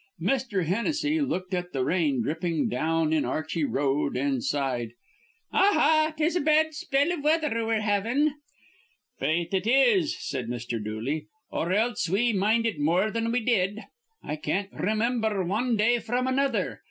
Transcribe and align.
Mr. 0.19 0.65
Hennessy 0.65 1.21
looked 1.21 1.53
out 1.53 1.65
at 1.65 1.73
the 1.73 1.85
rain 1.85 2.23
dripping 2.23 2.67
down 2.67 3.13
in 3.13 3.23
Archey 3.23 3.63
Road, 3.63 4.17
and 4.17 4.43
sighed, 4.43 4.93
"A 5.53 5.57
ha, 5.59 6.13
'tis 6.17 6.35
a 6.35 6.41
bad 6.41 6.73
spell 6.73 7.11
iv 7.11 7.23
weather 7.23 7.63
we're 7.63 7.81
havin'." 7.81 8.33
"Faith, 9.19 9.53
it 9.53 9.67
is," 9.67 10.17
said 10.19 10.47
Mr. 10.47 10.83
Dooley, 10.83 11.27
"or 11.51 11.71
else 11.71 12.09
we 12.09 12.33
mind 12.33 12.65
it 12.65 12.79
more 12.79 13.11
thin 13.11 13.31
we 13.31 13.41
did. 13.41 13.81
I 14.23 14.37
can't 14.37 14.71
remimber 14.73 15.43
wan 15.45 15.77
day 15.77 15.99
fr'm 15.99 16.25
another. 16.25 16.79